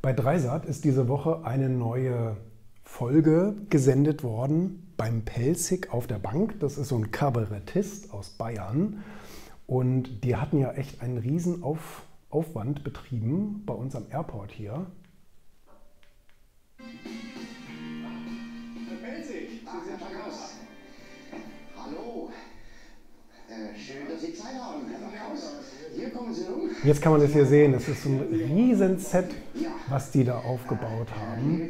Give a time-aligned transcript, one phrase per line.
[0.00, 2.36] Bei Dreisat ist diese Woche eine neue
[2.84, 6.60] Folge gesendet worden beim Pelzig auf der Bank.
[6.60, 9.02] Das ist so ein Kabarettist aus Bayern.
[9.66, 14.86] Und die hatten ja echt einen riesen Auf Aufwand betrieben bei uns am Airport hier.
[16.76, 16.86] Herr
[19.02, 20.58] Pelzig, Sie sind schon raus.
[21.76, 22.30] Hallo.
[23.48, 25.54] Äh, schön, dass Sie Zeit haben, Herr Backhaus.
[26.84, 27.72] Jetzt kann man das hier sehen.
[27.72, 29.30] Das ist so ein riesen Set,
[29.88, 31.68] was die da aufgebaut haben.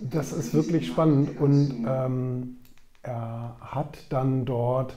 [0.00, 2.56] Das ist wirklich spannend und ähm,
[3.02, 4.96] er hat dann dort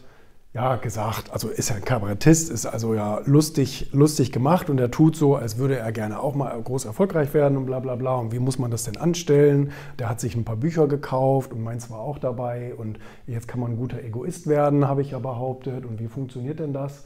[0.54, 4.92] ja gesagt, also ist er ein Kabarettist, ist also ja lustig, lustig gemacht und er
[4.92, 8.16] tut so, als würde er gerne auch mal groß erfolgreich werden und bla bla bla.
[8.18, 9.72] Und wie muss man das denn anstellen?
[9.98, 13.60] Der hat sich ein paar Bücher gekauft und meins war auch dabei und jetzt kann
[13.62, 15.86] man ein guter Egoist werden, habe ich ja behauptet.
[15.86, 17.04] Und wie funktioniert denn das?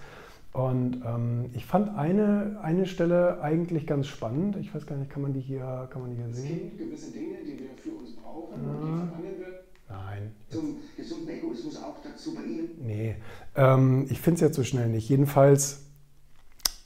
[0.52, 4.58] Und ähm, ich fand eine, eine Stelle eigentlich ganz spannend.
[4.58, 6.58] Ich weiß gar nicht, kann man die hier, kann man die hier Es sehen?
[6.58, 9.64] gibt gewisse Dinge, die wir für uns brauchen und die von anderen wird.
[9.88, 10.32] Nein.
[10.50, 10.76] Zum
[11.58, 12.70] Egoismus auch dazu bei Ihnen.
[12.82, 13.16] Nee,
[13.56, 15.10] ähm, ich finde es jetzt so schnell nicht.
[15.10, 15.80] Jedenfalls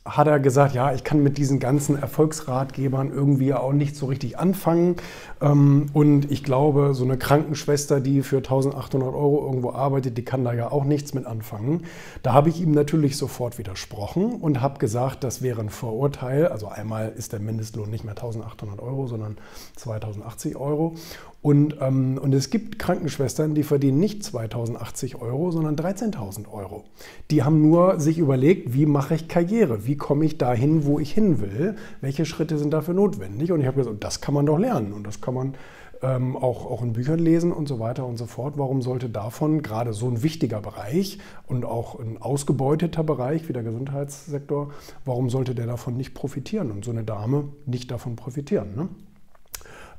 [0.03, 4.39] hat er gesagt, ja, ich kann mit diesen ganzen Erfolgsratgebern irgendwie auch nicht so richtig
[4.39, 4.95] anfangen.
[5.41, 10.43] Ähm, und ich glaube, so eine Krankenschwester, die für 1800 Euro irgendwo arbeitet, die kann
[10.43, 11.83] da ja auch nichts mit anfangen.
[12.23, 16.47] Da habe ich ihm natürlich sofort widersprochen und habe gesagt, das wäre ein Vorurteil.
[16.47, 19.37] Also einmal ist der Mindestlohn nicht mehr 1800 Euro, sondern
[19.75, 20.95] 2080 Euro.
[21.41, 26.83] Und, ähm, und es gibt Krankenschwestern, die verdienen nicht 2080 Euro, sondern 13.000 Euro.
[27.31, 29.87] Die haben nur sich überlegt, wie mache ich Karriere?
[29.87, 31.75] Wie komme ich dahin, wo ich hin will?
[31.99, 33.51] Welche Schritte sind dafür notwendig?
[33.51, 35.55] Und ich habe gesagt, das kann man doch lernen und das kann man
[36.03, 38.55] ähm, auch, auch in Büchern lesen und so weiter und so fort.
[38.57, 43.63] Warum sollte davon gerade so ein wichtiger Bereich und auch ein ausgebeuteter Bereich wie der
[43.63, 44.71] Gesundheitssektor,
[45.05, 48.75] warum sollte der davon nicht profitieren und so eine Dame nicht davon profitieren?
[48.75, 48.89] Ne?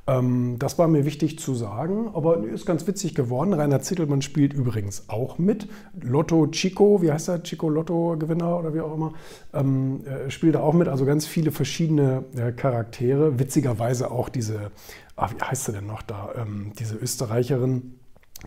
[0.05, 3.53] Ähm, das war mir wichtig zu sagen, aber ist ganz witzig geworden.
[3.53, 5.67] Rainer Zittelmann spielt übrigens auch mit.
[6.01, 7.43] Lotto Chico, wie heißt er?
[7.43, 9.13] Chico Lotto Gewinner oder wie auch immer,
[9.53, 10.87] ähm, äh, spielt da auch mit.
[10.87, 13.39] Also ganz viele verschiedene äh, Charaktere.
[13.39, 14.71] Witzigerweise auch diese,
[15.15, 16.33] ach, wie heißt sie denn noch da?
[16.35, 17.99] Ähm, diese Österreicherin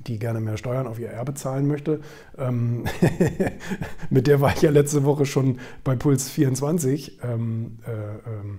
[0.07, 2.01] die gerne mehr Steuern auf ihr Erbe zahlen möchte.
[2.37, 2.85] Ähm,
[4.11, 7.21] mit der war ich ja letzte Woche schon bei Puls 24.
[7.23, 7.93] Ähm, äh,
[8.29, 8.59] ähm,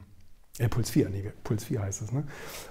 [0.60, 2.12] äh, Puls 4, nee, Puls 4 heißt es.
[2.12, 2.24] Ne?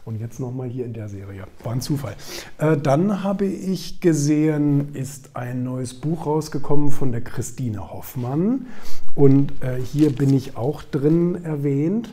[0.05, 1.45] Und jetzt nochmal hier in der Serie.
[1.63, 2.17] War ein Zufall.
[2.59, 8.67] Äh, dann habe ich gesehen, ist ein neues Buch rausgekommen von der Christine Hoffmann.
[9.15, 12.13] Und äh, hier bin ich auch drin erwähnt.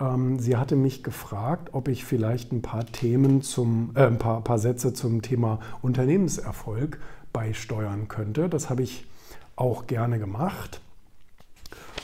[0.00, 4.42] Ähm, sie hatte mich gefragt, ob ich vielleicht ein paar Themen zum, äh, ein paar,
[4.42, 6.98] paar Sätze zum Thema Unternehmenserfolg
[7.32, 8.48] beisteuern könnte.
[8.48, 9.06] Das habe ich
[9.54, 10.80] auch gerne gemacht.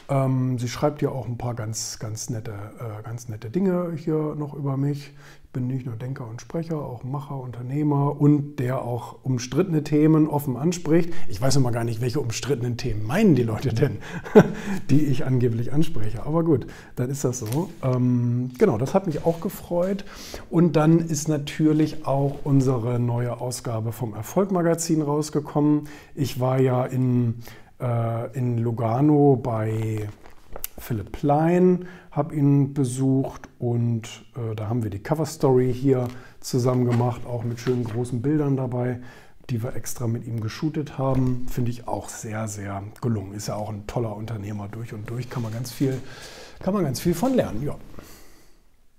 [0.08, 4.34] Ähm, sie schreibt ja auch ein paar ganz, ganz, nette, äh, ganz nette Dinge hier
[4.36, 5.12] noch über mich.
[5.44, 10.28] Ich bin nicht nur Denker und Sprecher, auch Macher, Unternehmer und der auch umstrittene Themen
[10.28, 11.10] offen anspricht.
[11.28, 13.98] Ich weiß immer gar nicht, welche umstrittenen Themen meinen die Leute denn,
[14.90, 16.24] die ich angeblich anspreche.
[16.24, 17.70] Aber gut, dann ist das so.
[17.82, 20.04] Ähm, genau, das hat mich auch gefreut.
[20.50, 25.88] Und dann ist natürlich auch unsere neue Ausgabe vom Erfolg-Magazin rausgekommen.
[26.14, 27.36] Ich war ja in
[27.80, 30.08] äh, in Lugano bei
[30.78, 36.08] Philipp Plein, habe ihn besucht und äh, da haben wir die Cover Story hier
[36.40, 39.00] zusammen gemacht, auch mit schönen großen Bildern dabei,
[39.50, 41.46] die wir extra mit ihm geshootet haben.
[41.50, 43.32] Finde ich auch sehr, sehr gelungen.
[43.32, 45.98] Ist ja auch ein toller Unternehmer durch und durch, kann man ganz viel,
[46.60, 47.62] kann man ganz viel von lernen.
[47.62, 47.76] Ja.